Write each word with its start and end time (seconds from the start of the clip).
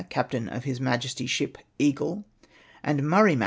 captain 0.09 0.49
of 0.49 0.63
His 0.63 0.81
Majesty's 0.81 1.29
ship 1.29 1.59
Eagle, 1.77 2.25
and 2.83 3.07
Murray 3.07 3.35
Ma. 3.35 3.39